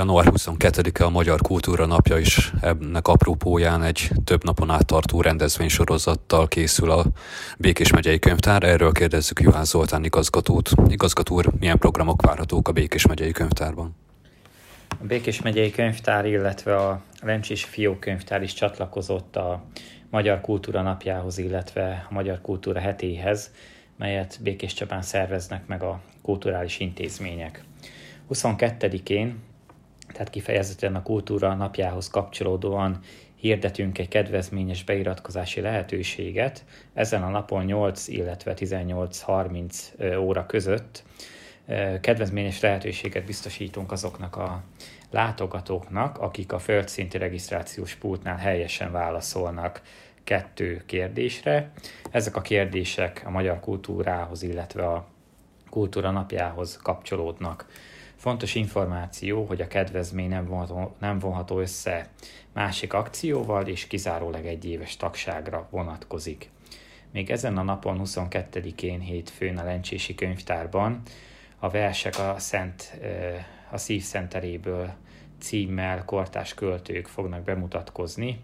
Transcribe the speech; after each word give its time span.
Január 0.00 0.26
22-e 0.30 1.04
a 1.04 1.10
Magyar 1.10 1.40
Kultúra 1.40 1.86
Napja 1.86 2.18
is 2.18 2.52
ennek 2.60 3.08
apropóján 3.08 3.82
egy 3.82 4.10
több 4.24 4.44
napon 4.44 4.70
át 4.70 4.86
tartó 4.86 5.20
rendezvénysorozattal 5.20 6.48
készül 6.48 6.90
a 6.90 7.04
Békés 7.58 7.92
megyei 7.92 8.18
könyvtár. 8.18 8.62
Erről 8.62 8.92
kérdezzük 8.92 9.40
Juhán 9.40 9.64
Zoltán 9.64 10.04
igazgatót. 10.04 10.70
Igazgató 10.88 11.34
úr, 11.34 11.52
milyen 11.58 11.78
programok 11.78 12.22
várhatók 12.22 12.68
a 12.68 12.72
Békés 12.72 13.06
megyei 13.06 13.32
könyvtárban? 13.32 13.96
A 14.88 15.04
Békés 15.04 15.42
megyei 15.42 15.70
könyvtár, 15.70 16.26
illetve 16.26 16.76
a 16.76 17.02
Lencsés 17.22 17.64
Fiók 17.64 18.00
könyvtár 18.00 18.42
is 18.42 18.52
csatlakozott 18.52 19.36
a 19.36 19.64
Magyar 20.10 20.40
Kultúra 20.40 20.82
Napjához, 20.82 21.38
illetve 21.38 22.06
a 22.10 22.12
Magyar 22.12 22.40
Kultúra 22.40 22.80
hetéhez, 22.80 23.50
melyet 23.96 24.38
Békés 24.42 24.74
Csapán 24.74 25.02
szerveznek 25.02 25.66
meg 25.66 25.82
a 25.82 26.00
kulturális 26.22 26.78
intézmények. 26.78 27.64
22-én 28.30 29.48
tehát 30.12 30.30
kifejezetten 30.30 30.94
a 30.94 31.02
kultúra 31.02 31.54
napjához 31.54 32.10
kapcsolódóan 32.10 32.98
hirdetünk 33.34 33.98
egy 33.98 34.08
kedvezményes 34.08 34.84
beiratkozási 34.84 35.60
lehetőséget. 35.60 36.64
Ezen 36.94 37.22
a 37.22 37.28
napon 37.28 37.64
8, 37.64 38.08
illetve 38.08 38.54
18.30 38.56 40.18
óra 40.18 40.46
között 40.46 41.02
kedvezményes 42.00 42.60
lehetőséget 42.60 43.24
biztosítunk 43.24 43.92
azoknak 43.92 44.36
a 44.36 44.62
látogatóknak, 45.10 46.18
akik 46.18 46.52
a 46.52 46.58
földszinti 46.58 47.18
regisztrációs 47.18 47.94
pultnál 47.94 48.36
helyesen 48.36 48.92
válaszolnak 48.92 49.82
kettő 50.24 50.82
kérdésre. 50.86 51.70
Ezek 52.10 52.36
a 52.36 52.40
kérdések 52.40 53.22
a 53.24 53.30
magyar 53.30 53.60
kultúrához, 53.60 54.42
illetve 54.42 54.86
a 54.86 55.06
kultúra 55.70 56.10
napjához 56.10 56.76
kapcsolódnak. 56.76 57.66
Fontos 58.20 58.54
információ, 58.54 59.44
hogy 59.44 59.60
a 59.60 59.66
kedvezmény 59.66 60.28
nem 60.28 60.46
vonható, 60.46 60.96
nem 60.98 61.18
vonható 61.18 61.58
össze 61.58 62.08
másik 62.52 62.92
akcióval, 62.92 63.66
és 63.66 63.86
kizárólag 63.86 64.46
egy 64.46 64.64
éves 64.64 64.96
tagságra 64.96 65.68
vonatkozik. 65.70 66.50
Még 67.12 67.30
ezen 67.30 67.56
a 67.56 67.62
napon 67.62 68.00
22-én 68.04 69.00
hétfőn 69.00 69.58
a 69.58 69.64
Lencsési 69.64 70.14
könyvtárban 70.14 71.02
a 71.58 71.68
versek 71.68 72.18
a, 72.18 72.34
Szent, 72.38 73.00
a 73.70 73.76
Szív 73.76 74.02
Szenteréből 74.02 74.92
címmel 75.38 76.04
kortás 76.04 76.54
költők 76.54 77.06
fognak 77.06 77.42
bemutatkozni. 77.42 78.40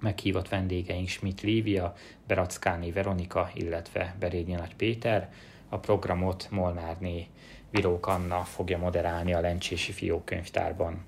Meghívott 0.00 0.48
vendégeink 0.48 1.08
Schmidt 1.08 1.40
Lívia, 1.40 1.94
Berackáni 2.26 2.92
Veronika, 2.92 3.50
illetve 3.54 4.14
Berényi 4.18 4.52
Nagy 4.52 4.76
Péter. 4.76 5.32
A 5.72 5.78
programot 5.78 6.46
Molnárné 6.50 7.26
Virók 7.70 8.06
Anna 8.06 8.44
fogja 8.44 8.78
moderálni 8.78 9.32
a 9.32 9.40
Lencsési 9.40 9.92
Fiókönyvtárban. 9.92 11.04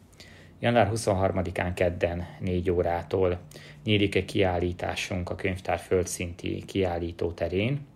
Január 0.61 0.91
23-án 0.95 1.73
kedden 1.75 2.27
4 2.41 2.71
órától 2.71 3.41
nyílik 3.84 4.15
egy 4.15 4.25
kiállításunk 4.25 5.31
a 5.31 5.34
könyvtár 5.34 5.79
földszinti 5.79 6.62
kiállító 6.67 7.33
terén. 7.33 7.87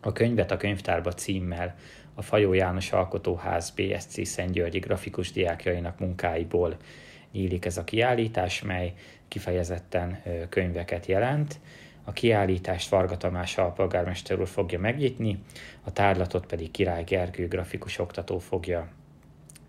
A 0.00 0.12
könyvet 0.12 0.50
a 0.50 0.56
könyvtárba 0.56 1.12
címmel 1.12 1.76
a 2.14 2.22
Fajó 2.22 2.52
János 2.52 2.92
Alkotóház 2.92 3.70
BSC 3.70 4.26
Szentgyörgyi 4.26 4.78
grafikus 4.78 5.32
diákjainak 5.32 5.98
munkáiból 5.98 6.76
nyílik 7.32 7.64
ez 7.64 7.76
a 7.76 7.84
kiállítás, 7.84 8.62
mely 8.62 8.92
kifejezetten 9.28 10.22
könyveket 10.48 11.06
jelent. 11.06 11.60
A 12.04 12.12
kiállítást 12.12 12.88
Varga 12.88 13.16
Tamás 13.16 13.58
alpolgármester 13.58 14.40
úr 14.40 14.48
fogja 14.48 14.78
megnyitni, 14.78 15.42
a 15.82 15.92
tárlatot 15.92 16.46
pedig 16.46 16.70
Király 16.70 17.04
Gergő 17.04 17.48
grafikus 17.48 17.98
oktató 17.98 18.38
fogja 18.38 18.88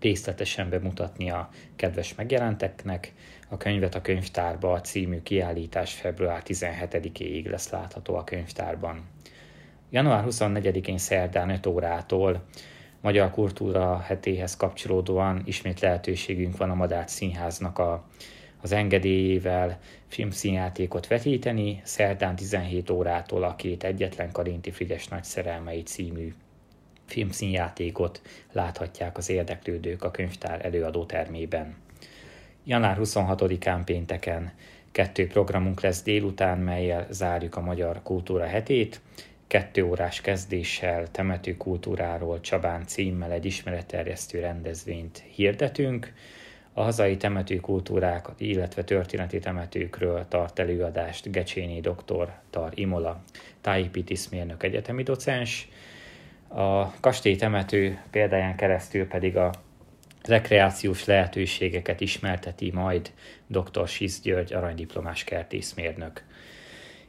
részletesen 0.00 0.68
bemutatni 0.68 1.30
a 1.30 1.48
kedves 1.76 2.14
megjelenteknek. 2.14 3.12
A 3.48 3.56
könyvet 3.56 3.94
a 3.94 4.00
könyvtárba 4.00 4.72
a 4.72 4.80
című 4.80 5.22
kiállítás 5.22 5.92
február 5.92 6.42
17-éig 6.46 7.50
lesz 7.50 7.70
látható 7.70 8.14
a 8.14 8.24
könyvtárban. 8.24 9.04
Január 9.90 10.24
24-én 10.28 10.98
szerdán 10.98 11.50
5 11.50 11.66
órától 11.66 12.44
Magyar 13.00 13.30
Kultúra 13.30 13.98
hetéhez 13.98 14.56
kapcsolódóan 14.56 15.42
ismét 15.44 15.80
lehetőségünk 15.80 16.56
van 16.56 16.70
a 16.70 16.74
Madár 16.74 17.10
Színháznak 17.10 17.78
a 17.78 18.04
az 18.62 18.72
engedélyével 18.72 19.80
filmszínjátékot 20.06 21.06
vetíteni, 21.06 21.80
szerdán 21.84 22.36
17 22.36 22.90
órától 22.90 23.42
a 23.42 23.56
két 23.56 23.84
egyetlen 23.84 24.32
Karinti 24.32 24.70
Frigyes 24.70 25.08
nagy 25.08 25.24
szerelmei 25.24 25.82
című 25.82 26.32
filmszínjátékot 27.06 28.22
láthatják 28.52 29.16
az 29.16 29.28
érdeklődők 29.28 30.04
a 30.04 30.10
könyvtár 30.10 30.64
előadó 30.64 31.04
termében. 31.04 31.74
Január 32.64 32.96
26-án 33.00 33.82
pénteken 33.84 34.52
kettő 34.92 35.26
programunk 35.26 35.80
lesz 35.80 36.02
délután, 36.02 36.58
melyel 36.58 37.06
zárjuk 37.10 37.56
a 37.56 37.60
Magyar 37.60 38.02
Kultúra 38.02 38.46
hetét, 38.46 39.00
kettő 39.46 39.84
órás 39.84 40.20
kezdéssel 40.20 41.10
temető 41.10 41.56
kultúráról 41.56 42.40
Csabán 42.40 42.86
címmel 42.86 43.32
egy 43.32 43.44
ismeretterjesztő 43.44 44.40
rendezvényt 44.40 45.22
hirdetünk, 45.34 46.12
a 46.72 46.82
hazai 46.82 47.16
temetőkultúrák, 47.16 48.28
illetve 48.38 48.84
történeti 48.84 49.38
temetőkről 49.38 50.26
tart 50.28 50.58
előadást 50.58 51.30
Gecsényi 51.30 51.80
doktor 51.80 52.32
Tar 52.50 52.72
Imola, 52.74 53.22
tájépítészmérnök 53.60 54.62
egyetemi 54.62 55.02
docens. 55.02 55.68
A 56.48 57.00
kastély 57.00 57.36
temető 57.36 58.00
példáján 58.10 58.56
keresztül 58.56 59.06
pedig 59.06 59.36
a 59.36 59.52
rekreációs 60.22 61.04
lehetőségeket 61.04 62.00
ismerteti 62.00 62.70
majd 62.70 63.12
dr. 63.46 63.88
Sisz 63.88 64.20
György 64.20 64.52
aranydiplomás 64.52 65.24
kertészmérnök. 65.24 66.24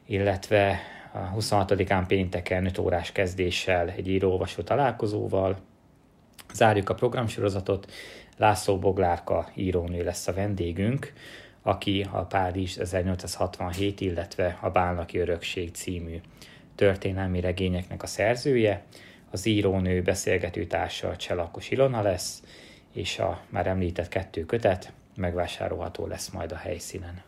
Illetve 0.06 0.80
a 1.12 1.36
26-án 1.36 2.04
pénteken 2.06 2.66
5 2.66 2.78
órás 2.78 3.12
kezdéssel 3.12 3.90
egy 3.90 4.08
író 4.08 4.46
találkozóval 4.64 5.58
zárjuk 6.54 6.88
a 6.88 6.94
programsorozatot, 6.94 7.92
László 8.36 8.78
Boglárka 8.78 9.48
írónő 9.54 10.04
lesz 10.04 10.26
a 10.26 10.32
vendégünk, 10.32 11.12
aki 11.62 12.06
a 12.10 12.20
Párizs 12.20 12.78
1867, 12.78 14.00
illetve 14.00 14.58
a 14.60 14.70
Bálnaki 14.70 15.18
Örökség 15.18 15.70
című 15.72 16.20
történelmi 16.74 17.40
regényeknek 17.40 18.02
a 18.02 18.06
szerzője. 18.06 18.84
Az 19.30 19.46
írónő 19.46 20.02
beszélgető 20.02 20.66
társa 20.66 21.16
Cselakos 21.16 21.70
Ilona 21.70 22.02
lesz, 22.02 22.42
és 22.92 23.18
a 23.18 23.40
már 23.48 23.66
említett 23.66 24.08
kettő 24.08 24.44
kötet 24.44 24.92
megvásárolható 25.16 26.06
lesz 26.06 26.30
majd 26.30 26.52
a 26.52 26.56
helyszínen. 26.56 27.22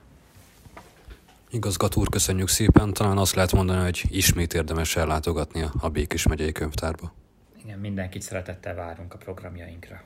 Igazgató 1.51 2.01
úr, 2.01 2.09
köszönjük 2.09 2.49
szépen. 2.49 2.93
Talán 2.93 3.19
azt 3.19 3.35
lehet 3.35 3.53
mondani, 3.53 3.83
hogy 3.83 4.03
ismét 4.09 4.55
érdemes 4.55 4.97
ellátogatni 4.97 5.65
a 5.81 5.89
Békés 5.89 6.27
megyei 6.27 6.53
könyvtárba. 6.53 7.13
Igen, 7.67 7.79
mindenkit 7.79 8.23
szeretettel 8.23 8.75
várunk 8.75 9.15
a 9.15 9.17
programjainkra. 9.17 10.03